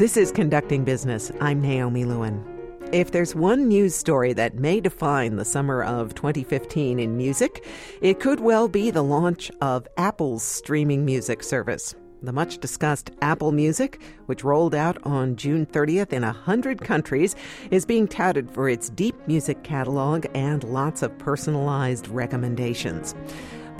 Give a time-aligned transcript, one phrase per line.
[0.00, 1.30] This is Conducting Business.
[1.42, 2.42] I'm Naomi Lewin.
[2.90, 7.66] If there's one news story that may define the summer of 2015 in music,
[8.00, 11.94] it could well be the launch of Apple's streaming music service.
[12.22, 17.36] The much discussed Apple Music, which rolled out on June 30th in 100 countries,
[17.70, 23.14] is being touted for its deep music catalog and lots of personalized recommendations.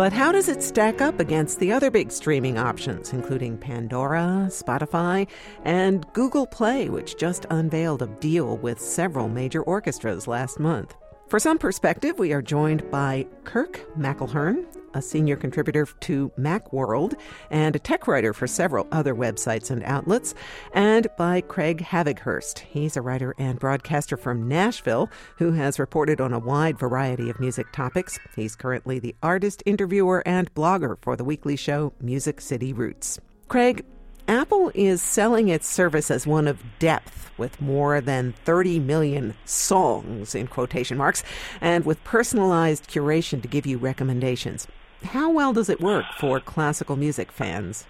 [0.00, 5.28] But how does it stack up against the other big streaming options, including Pandora, Spotify,
[5.66, 10.94] and Google Play, which just unveiled a deal with several major orchestras last month?
[11.30, 17.14] For some perspective, we are joined by Kirk McElhearn, a senior contributor to Macworld
[17.52, 20.34] and a tech writer for several other websites and outlets,
[20.72, 22.58] and by Craig Havighurst.
[22.58, 27.38] He's a writer and broadcaster from Nashville who has reported on a wide variety of
[27.38, 28.18] music topics.
[28.34, 33.20] He's currently the artist, interviewer, and blogger for the weekly show Music City Roots.
[33.46, 33.84] Craig,
[34.30, 40.36] Apple is selling its service as one of depth with more than 30 million songs
[40.36, 41.24] in quotation marks
[41.60, 44.68] and with personalized curation to give you recommendations.
[45.02, 47.88] How well does it work for classical music fans?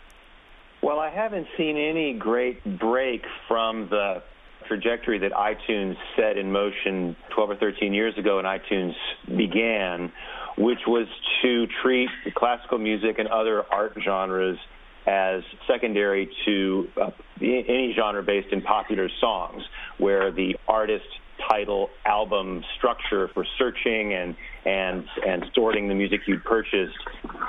[0.83, 4.23] Well, I haven't seen any great break from the
[4.67, 8.95] trajectory that iTunes set in motion 12 or 13 years ago when iTunes
[9.27, 10.11] began,
[10.57, 11.07] which was
[11.43, 14.57] to treat classical music and other art genres
[15.06, 19.62] as secondary to uh, any genre based in popular songs,
[19.98, 21.06] where the artist
[21.48, 26.98] title album structure for searching and and and sorting the music you'd purchased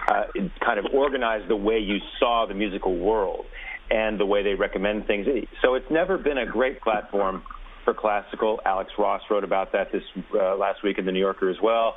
[0.08, 0.24] uh,
[0.64, 3.46] kind of organized the way you saw the musical world
[3.90, 5.28] and the way they recommend things.
[5.62, 7.44] So it's never been a great platform
[7.84, 8.62] for classical.
[8.66, 11.96] Alex Ross wrote about that this uh, last week in the New Yorker as well.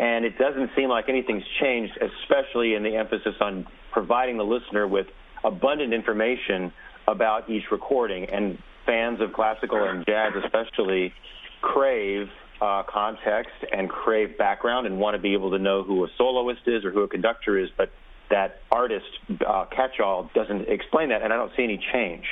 [0.00, 4.88] And it doesn't seem like anything's changed, especially in the emphasis on providing the listener
[4.88, 5.06] with
[5.44, 6.72] abundant information
[7.06, 8.24] about each recording.
[8.24, 11.12] And fans of classical and jazz, especially,
[11.60, 12.28] crave
[12.62, 16.62] uh, context and crave background and want to be able to know who a soloist
[16.66, 17.90] is or who a conductor is, but
[18.30, 19.06] that artist
[19.46, 22.24] uh, catch-all doesn't explain that, and I don't see any change.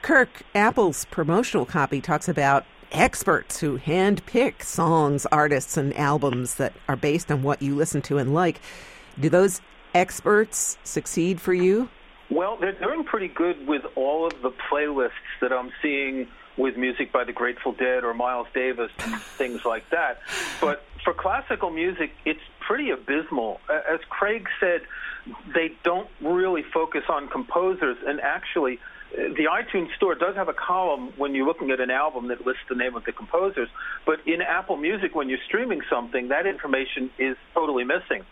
[0.00, 6.96] Kirk, Apple's promotional copy talks about experts who handpick songs, artists, and albums that are
[6.96, 8.60] based on what you listen to and like.
[9.18, 9.60] Do those
[9.94, 11.88] experts succeed for you?
[12.30, 17.12] Well, they're doing pretty good with all of the playlists that I'm seeing with music
[17.12, 20.20] by the Grateful Dead or Miles Davis and things like that.
[20.60, 23.60] But for classical music, it's pretty abysmal.
[23.68, 24.82] As Craig said,
[25.54, 28.78] they don't really focus on composers, and actually,
[29.12, 32.62] the iTunes Store does have a column when you're looking at an album that lists
[32.68, 33.68] the name of the composers,
[34.06, 38.24] but in Apple Music, when you're streaming something, that information is totally missing.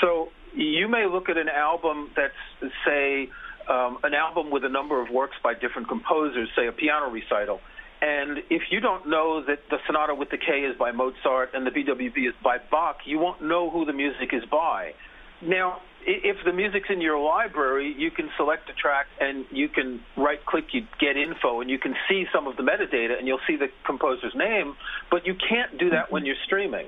[0.00, 3.30] So you may look at an album that's, say,
[3.68, 7.60] um, an album with a number of works by different composers, say a piano recital.
[8.00, 11.66] And if you don't know that the Sonata with the K is by Mozart and
[11.66, 14.94] the BWV is by Bach, you won't know who the music is by.
[15.40, 20.00] Now, if the music's in your library, you can select a track and you can
[20.16, 23.44] right click, you get info, and you can see some of the metadata and you'll
[23.46, 24.74] see the composer's name,
[25.10, 26.26] but you can't do that when mm-hmm.
[26.28, 26.86] you're streaming.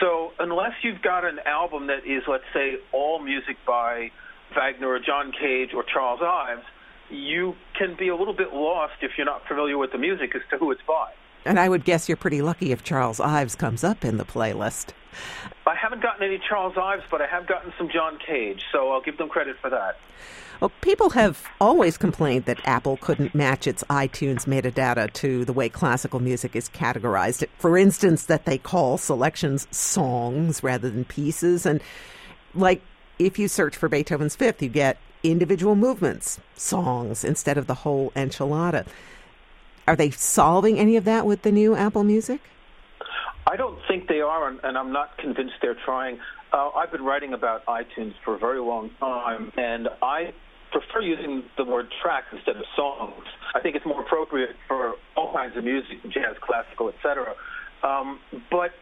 [0.00, 4.10] So, unless you've got an album that is, let's say, all music by
[4.54, 6.64] Wagner or John Cage or Charles Ives,
[7.10, 10.42] you can be a little bit lost if you're not familiar with the music as
[10.50, 11.10] to who it's by.
[11.44, 14.90] And I would guess you're pretty lucky if Charles Ives comes up in the playlist.
[15.66, 19.00] I haven't gotten any Charles Ives, but I have gotten some John Cage, so I'll
[19.00, 19.98] give them credit for that.
[20.60, 25.68] Well, people have always complained that Apple couldn't match its iTunes metadata to the way
[25.68, 27.46] classical music is categorized.
[27.58, 31.66] For instance, that they call selections songs rather than pieces.
[31.66, 31.80] And
[32.54, 32.82] like
[33.18, 38.10] if you search for Beethoven's Fifth, you get individual movements, songs, instead of the whole
[38.12, 38.86] enchilada.
[39.86, 42.40] Are they solving any of that with the new Apple Music?
[43.46, 46.18] I don't think they are, and I'm not convinced they're trying.
[46.52, 50.32] Uh, I've been writing about iTunes for a very long time, and I
[50.72, 53.24] prefer using the word track instead of songs.
[53.54, 57.34] I think it's more appropriate for all kinds of music, jazz, classical, etc.
[57.82, 58.18] Um,
[58.50, 58.72] but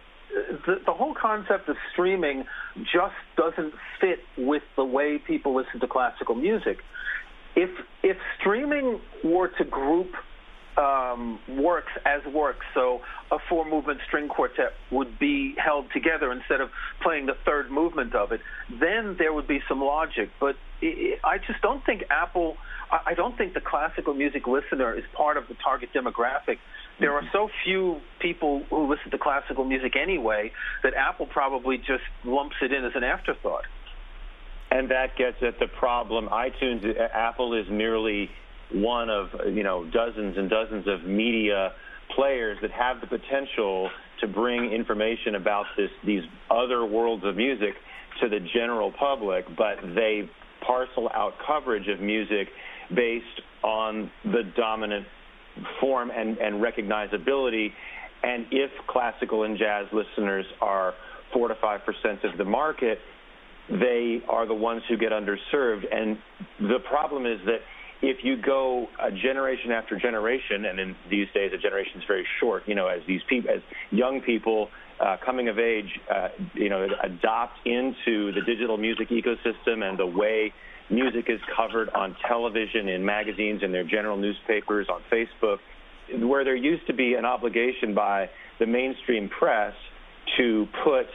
[0.66, 2.44] the, the whole concept of streaming
[2.76, 6.78] just doesn't fit with the way people listen to classical music.
[7.54, 7.70] If
[8.02, 10.12] if streaming were to group
[10.76, 16.60] um, works as works, so a four movement string quartet would be held together instead
[16.60, 16.70] of
[17.02, 18.40] playing the third movement of it,
[18.80, 20.30] then there would be some logic.
[20.40, 22.56] But it, I just don't think Apple,
[22.90, 26.58] I don't think the classical music listener is part of the target demographic
[27.00, 30.52] there are so few people who listen to classical music anyway
[30.82, 33.64] that Apple probably just lumps it in as an afterthought.
[34.70, 36.28] And that gets at the problem.
[36.28, 38.30] iTunes, Apple is merely
[38.74, 41.72] one of you know dozens and dozens of media
[42.14, 43.90] players that have the potential
[44.20, 47.74] to bring information about this these other worlds of music
[48.20, 50.28] to the general public, but they
[50.66, 52.48] parcel out coverage of music
[52.94, 55.06] based on the dominant
[55.80, 57.68] form and, and recognizability.
[58.22, 60.94] And if classical and jazz listeners are
[61.32, 62.98] four to five percent of the market,
[63.68, 65.84] they are the ones who get underserved.
[65.90, 66.18] And
[66.60, 67.58] the problem is that
[68.02, 72.26] if you go a generation after generation, and in these days a generation is very
[72.40, 74.68] short, you know, as these people, as young people
[75.00, 80.06] uh, coming of age, uh, you know, adopt into the digital music ecosystem and the
[80.06, 80.52] way
[80.90, 85.58] music is covered on television, in magazines, in their general newspapers, on Facebook,
[86.20, 88.28] where there used to be an obligation by
[88.58, 89.74] the mainstream press
[90.36, 91.06] to put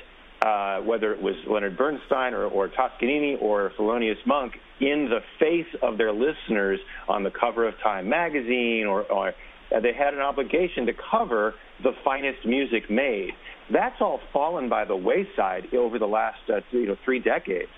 [0.42, 5.68] uh, whether it was Leonard Bernstein or, or Toscanini or Thelonious Monk, in the face
[5.81, 10.19] of their listeners on the cover of Time magazine, or, or uh, they had an
[10.19, 13.31] obligation to cover the finest music made.
[13.72, 17.72] That's all fallen by the wayside over the last uh, you know three decades,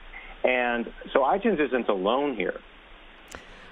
[0.43, 2.59] and so iTunes isn't alone here.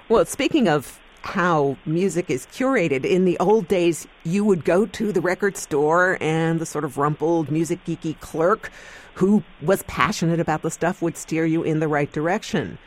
[0.10, 3.06] Well, speaking of how music is curated.
[3.06, 6.98] In the old days, you would go to the record store and the sort of
[6.98, 8.72] rumpled, music geeky clerk
[9.16, 12.78] who was passionate about the stuff would steer you in the right direction.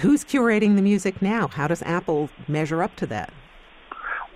[0.00, 1.48] Who's curating the music now?
[1.48, 3.32] How does Apple measure up to that?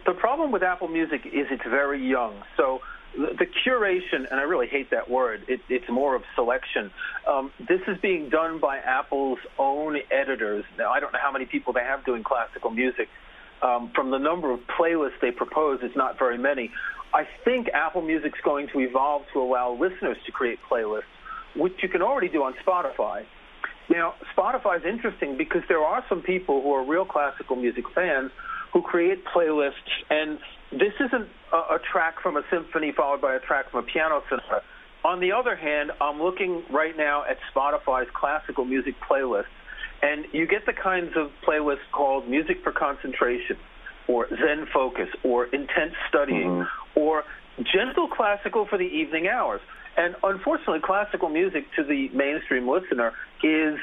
[0.06, 2.42] The problem with Apple Music is it's very young.
[2.56, 2.80] So
[3.16, 6.90] the curation, and I really hate that word, it, it's more of selection.
[7.26, 10.64] Um, this is being done by Apple's own editors.
[10.78, 13.08] Now, I don't know how many people they have doing classical music.
[13.62, 16.70] Um, from the number of playlists they propose, it's not very many.
[17.12, 21.02] I think Apple Music's going to evolve to allow listeners to create playlists,
[21.56, 23.24] which you can already do on Spotify.
[23.90, 28.30] Now, Spotify is interesting because there are some people who are real classical music fans
[28.72, 29.72] who create playlists,
[30.08, 30.38] and
[30.72, 34.22] this isn't a, a track from a symphony followed by a track from a piano
[34.28, 34.62] sonata.
[35.04, 39.46] On the other hand, I'm looking right now at Spotify's classical music playlists,
[40.02, 43.56] and you get the kinds of playlists called Music for Concentration,
[44.08, 47.00] or Zen Focus, or Intense Studying, mm-hmm.
[47.00, 47.24] or
[47.58, 49.60] Gentle Classical for the Evening Hours.
[49.96, 53.12] And unfortunately, classical music to the mainstream listener
[53.42, 53.78] is,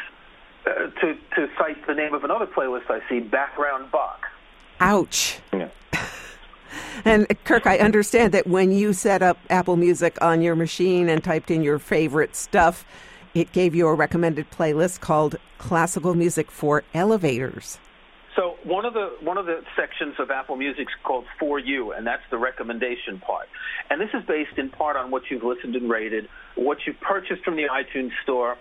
[0.65, 4.21] uh, to, to cite the name of another playlist I see, background Bach.
[4.79, 5.39] Ouch.
[5.51, 5.69] Yeah.
[7.05, 11.23] And Kirk, I understand that when you set up Apple Music on your machine and
[11.23, 12.85] typed in your favorite stuff,
[13.33, 17.79] it gave you a recommended playlist called Classical Music for Elevators.
[18.35, 21.91] So one of the one of the sections of Apple Music is called For You,
[21.91, 23.47] and that's the recommendation part.
[23.89, 27.43] And this is based in part on what you've listened and rated, what you've purchased
[27.43, 28.55] from the iTunes store.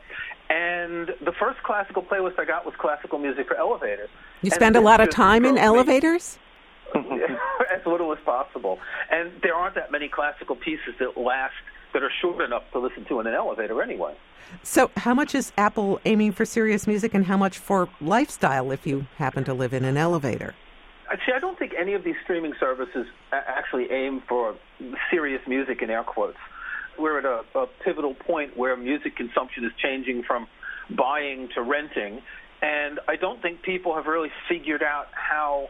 [0.49, 4.09] And the first classical playlist I got was classical music for elevators.
[4.41, 6.39] You spend a lot of time in elevators?
[6.95, 8.79] as little as possible.
[9.11, 11.55] And there aren't that many classical pieces that last
[11.93, 14.15] that are short enough to listen to in an elevator anyway.
[14.63, 18.87] So, how much is Apple aiming for serious music and how much for lifestyle if
[18.87, 20.55] you happen to live in an elevator?
[21.25, 24.57] See, I don't think any of these streaming services actually aim for
[25.11, 26.37] serious music in air quotes.
[26.99, 30.47] We're at a, a pivotal point where music consumption is changing from
[30.91, 32.23] buying to renting,
[32.61, 35.69] and I don't think people have really figured out how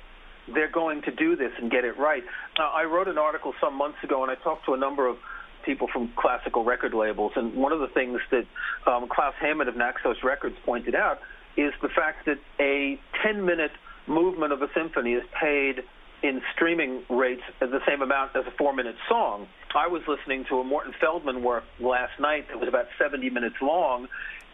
[0.53, 2.23] they're going to do this and get it right.
[2.59, 5.17] Uh, I wrote an article some months ago, and I talked to a number of
[5.65, 8.47] people from classical record labels, and one of the things that
[8.87, 11.19] um, Klaus Heymann of Naxos Records pointed out
[11.57, 13.73] is the fact that a 10-minute
[14.07, 15.83] movement of a symphony is paid
[16.23, 19.49] in streaming rates as the same amount as a four-minute song.
[19.75, 23.57] I was listening to a Morton Feldman work last night that was about 70 minutes
[23.61, 24.07] long,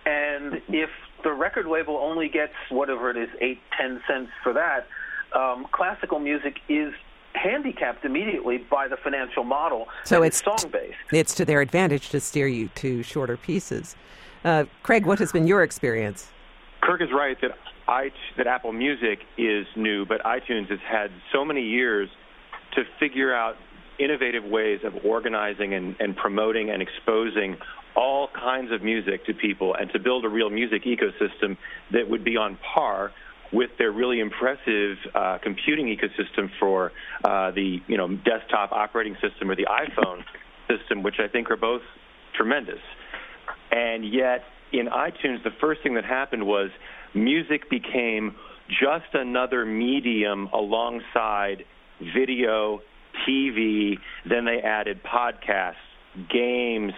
[0.05, 0.91] and if
[1.23, 4.87] the record label only gets whatever it is, eight, ten cents for that,
[5.35, 6.93] um, classical music is
[7.35, 9.89] handicapped immediately by the financial model.
[10.05, 10.97] So it's song based.
[11.13, 13.97] It's to their advantage to steer you to shorter pieces.
[14.45, 16.31] Uh, Craig, what has been your experience?
[16.83, 17.53] Kirk is right that
[17.89, 22.09] I, that Apple Music is new, but iTunes has had so many years
[22.75, 23.57] to figure out
[23.99, 27.57] innovative ways of organizing and, and promoting and exposing
[27.95, 31.57] all kinds of music to people and to build a real music ecosystem
[31.93, 33.13] that would be on par
[33.53, 36.93] with their really impressive uh, computing ecosystem for
[37.25, 40.23] uh, the you know desktop operating system or the iPhone
[40.69, 41.83] system, which I think are both
[42.35, 42.81] tremendous.
[43.71, 46.71] And yet, in iTunes, the first thing that happened was
[47.15, 48.35] music became
[48.69, 51.65] just another medium alongside
[52.15, 52.81] video,
[53.27, 53.99] TV.
[54.29, 55.75] Then they added podcasts,
[56.31, 56.93] games,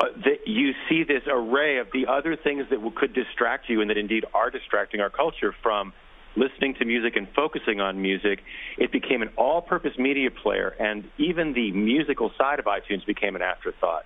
[0.00, 3.90] uh, that you see this array of the other things that could distract you and
[3.90, 5.92] that indeed are distracting our culture from
[6.36, 8.40] listening to music and focusing on music,
[8.78, 13.42] it became an all-purpose media player, and even the musical side of iTunes became an
[13.42, 14.04] afterthought.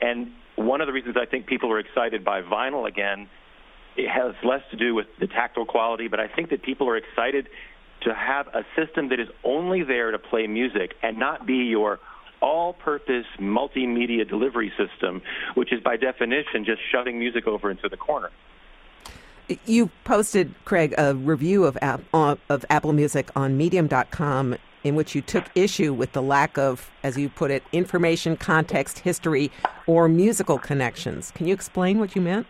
[0.00, 3.28] And one of the reasons I think people are excited by vinyl again,
[3.96, 6.96] it has less to do with the tactile quality, but I think that people are
[6.96, 7.48] excited
[8.02, 12.00] to have a system that is only there to play music and not be your
[12.40, 15.22] all-purpose multimedia delivery system,
[15.54, 18.30] which is by definition just shoving music over into the corner.
[19.66, 25.20] You posted, Craig, a review of, uh, of Apple Music on Medium.com in which you
[25.20, 29.50] took issue with the lack of, as you put it, information, context, history,
[29.86, 31.30] or musical connections.
[31.32, 32.46] Can you explain what you meant?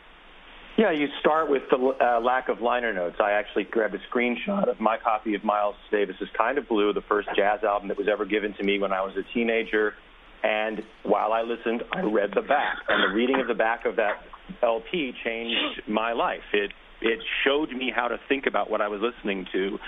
[0.79, 3.17] Yeah, you start with the uh, lack of liner notes.
[3.23, 7.03] I actually grabbed a screenshot of my copy of Miles Davis's Kind of Blue, the
[7.03, 9.95] first jazz album that was ever given to me when I was a teenager.
[10.43, 13.97] And while I listened, I read the back, and the reading of the back of
[13.97, 14.23] that
[14.63, 16.41] LP changed my life.
[16.53, 16.73] It
[17.03, 19.79] it showed me how to think about what I was listening to.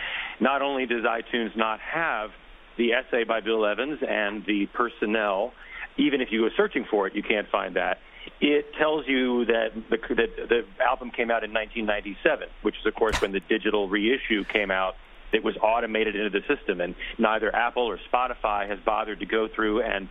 [0.40, 2.30] Not only does iTunes not have
[2.78, 5.52] the essay by Bill Evans and the personnel,
[5.98, 7.98] even if you go searching for it, you can't find that.
[8.40, 12.94] It tells you that the, that the album came out in 1997, which is, of
[12.94, 14.94] course, when the digital reissue came out.
[15.32, 19.48] It was automated into the system, and neither Apple or Spotify has bothered to go
[19.48, 20.08] through and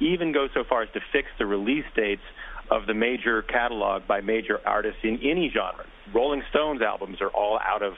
[0.00, 2.22] even go so far as to fix the release dates
[2.70, 5.86] of the major catalog by major artists in any genre.
[6.12, 7.94] Rolling Stones albums are all out of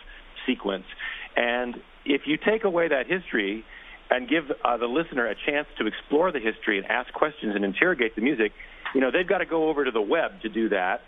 [0.46, 0.84] sequence.
[1.36, 3.64] And if you take away that history
[4.10, 7.64] and give uh, the listener a chance to explore the history and ask questions and
[7.64, 8.52] interrogate the music,
[8.96, 11.02] you know, they've got to go over to the web to do that.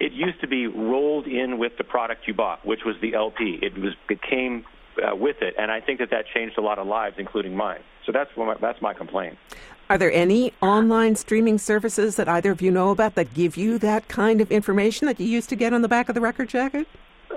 [0.00, 3.60] It used to be rolled in with the product you bought, which was the LP.
[3.62, 4.64] It was it came
[5.00, 7.82] uh, with it, and I think that that changed a lot of lives, including mine.
[8.04, 9.38] So that's my, that's my complaint.
[9.88, 13.78] Are there any online streaming services that either of you know about that give you
[13.78, 16.48] that kind of information that you used to get on the back of the record
[16.48, 16.88] jacket?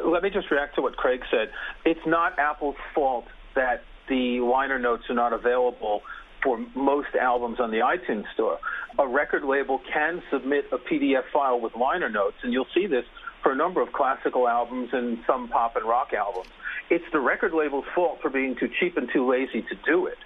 [0.03, 1.51] Let me just react to what Craig said.
[1.85, 6.01] It's not Apple's fault that the liner notes are not available
[6.43, 8.59] for most albums on the iTunes Store.
[8.99, 13.05] A record label can submit a PDF file with liner notes, and you'll see this
[13.41, 16.47] for a number of classical albums and some pop and rock albums.
[16.89, 20.17] It's the record label's fault for being too cheap and too lazy to do it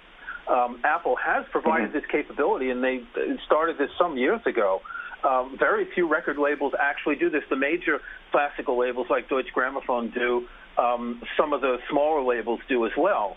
[0.48, 1.98] um, Apple has provided mm-hmm.
[1.98, 3.02] this capability, and they
[3.46, 4.80] started this some years ago.
[5.24, 7.42] Um, very few record labels actually do this.
[7.50, 10.46] The major classical labels like Deutsche Grammophon do.
[10.78, 13.36] Um, some of the smaller labels do as well.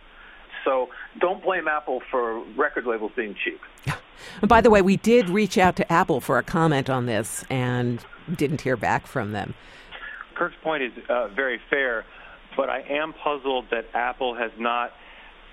[0.63, 0.89] So
[1.19, 3.59] don't blame Apple for record labels being cheap.
[4.41, 7.43] And by the way, we did reach out to Apple for a comment on this
[7.49, 8.03] and
[8.35, 9.53] didn't hear back from them.
[10.35, 12.05] Kirk's point is uh, very fair,
[12.55, 14.91] but I am puzzled that Apple has not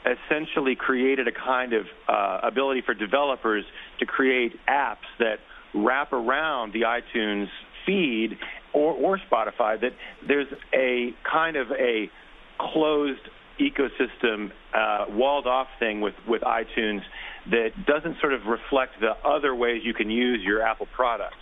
[0.07, 3.65] essentially created a kind of uh, ability for developers
[3.99, 5.41] to create apps that
[5.75, 7.49] wrap around the iTunes
[7.85, 8.39] feed
[8.73, 9.81] or, or Spotify.
[9.81, 9.93] That
[10.27, 12.11] there's a kind of a
[12.59, 13.29] closed
[13.61, 17.03] ecosystem, uh, walled off thing with, with iTunes
[17.51, 21.37] that doesn't sort of reflect the other ways you can use your Apple products.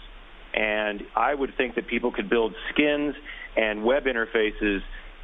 [0.55, 3.15] And I would think that people could build skins
[3.57, 4.81] and web interfaces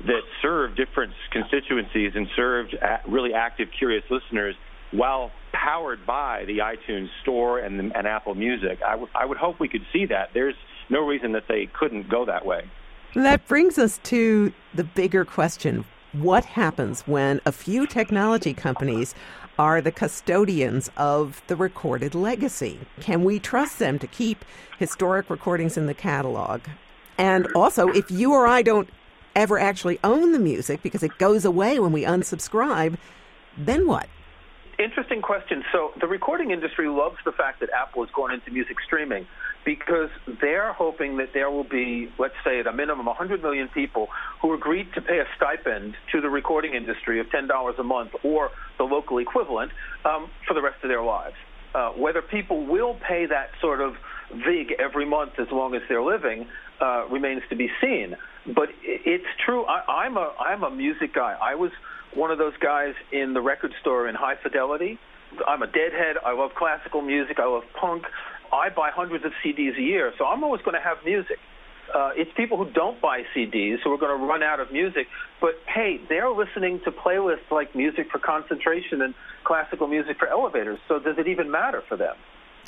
[0.07, 2.77] that serve different constituencies and served
[3.09, 4.55] really active, curious listeners
[4.91, 8.81] while powered by the iTunes Store and, the, and Apple Music.
[8.87, 10.31] I, w- I would hope we could see that.
[10.35, 10.55] There's
[10.91, 12.65] no reason that they couldn't go that way.
[13.15, 19.15] That brings us to the bigger question what happens when a few technology companies
[19.59, 22.81] are the custodians of the recorded legacy?
[23.01, 24.45] Can we trust them to keep
[24.79, 26.63] historic recordings in the catalog?
[27.19, 28.89] And also, if you or I don't
[29.35, 32.97] ever actually own the music because it goes away when we unsubscribe,
[33.57, 34.09] then what?
[34.79, 35.63] Interesting question.
[35.71, 39.27] So the recording industry loves the fact that Apple is going into music streaming
[39.65, 40.09] because
[40.41, 44.09] they're hoping that there will be, let's say, at a minimum, 100 million people
[44.41, 48.51] who agreed to pay a stipend to the recording industry of $10 a month or
[48.79, 49.73] the local equivalent
[50.05, 51.37] um, for the rest of their lives.
[51.75, 53.95] Uh, whether people will pay that sort of
[54.45, 56.47] vig every month as long as they're living
[56.81, 58.17] uh, remains to be seen.
[58.47, 59.65] But it's true.
[59.65, 61.37] I, I'm a I'm a music guy.
[61.41, 61.71] I was
[62.15, 64.99] one of those guys in the record store in High Fidelity.
[65.47, 66.17] I'm a deadhead.
[66.25, 67.39] I love classical music.
[67.39, 68.05] I love punk.
[68.53, 71.39] I buy hundreds of CDs a year, so I'm always going to have music.
[71.95, 75.07] Uh, it's people who don't buy CDs who are going to run out of music.
[75.41, 79.15] But hey, they're listening to playlists like music for concentration and
[79.45, 80.79] classical music for elevators.
[80.89, 82.15] So does it even matter for them?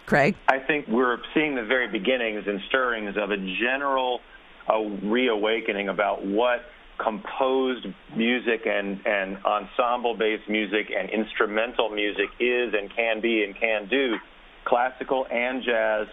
[0.07, 0.37] Craig?
[0.49, 4.21] I think we're seeing the very beginnings and stirrings of a general
[4.69, 6.61] uh, reawakening about what
[7.03, 7.87] composed
[8.17, 13.89] music and, and ensemble based music and instrumental music is and can be and can
[13.89, 14.17] do.
[14.65, 16.07] Classical and jazz,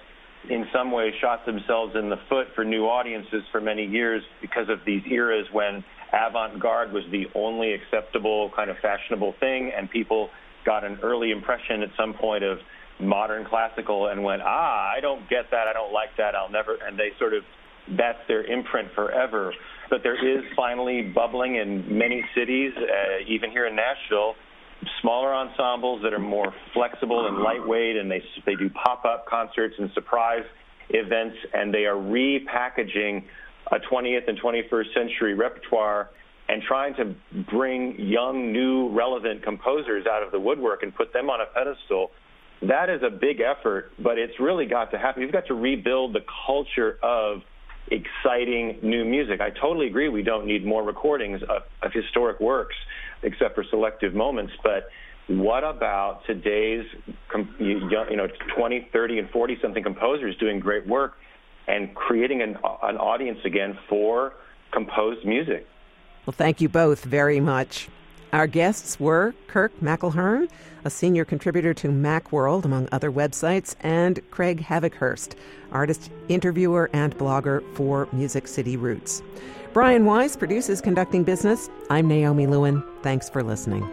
[0.50, 4.69] in some ways, shot themselves in the foot for new audiences for many years because
[4.69, 10.29] of these eras when avant-garde was the only acceptable kind of fashionable thing, and people
[10.65, 12.57] got an early impression at some point of
[13.00, 16.75] modern classical and went, ah, I don't get that, I don't like that, I'll never,
[16.75, 17.43] and they sort of,
[17.97, 19.53] that's their imprint forever.
[19.91, 24.36] But there is finally bubbling in many cities, uh, even here in Nashville,
[25.01, 29.91] smaller ensembles that are more flexible and lightweight, and they they do pop-up concerts and
[29.93, 30.45] surprise
[30.89, 33.24] events, and they are repackaging
[33.71, 36.10] a 20th and 21st century repertoire
[36.50, 37.15] and trying to
[37.51, 42.12] bring young, new, relevant composers out of the woodwork and put them on a pedestal.
[42.62, 45.21] That is a big effort, but it's really got to happen.
[45.21, 47.41] You've got to rebuild the culture of
[47.91, 49.41] exciting new music.
[49.41, 52.75] I totally agree we don't need more recordings of, of historic works
[53.24, 54.89] except for selective moments, but
[55.27, 56.86] what about today's
[57.60, 61.13] you know 20 30 and 40 something composers doing great work
[61.67, 64.33] and creating an, an audience again for
[64.74, 65.67] composed music
[66.25, 67.88] well thank you both very much
[68.33, 70.50] our guests were Kirk McElhearn,
[70.83, 75.35] a senior contributor to Macworld, among other websites, and Craig Havighurst,
[75.71, 79.21] artist, interviewer, and blogger for Music City Roots.
[79.73, 81.69] Brian Wise produces Conducting Business.
[81.89, 82.83] I'm Naomi Lewin.
[83.03, 83.89] Thanks for listening.